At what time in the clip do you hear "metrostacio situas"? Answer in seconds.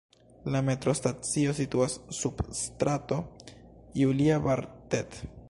0.69-1.99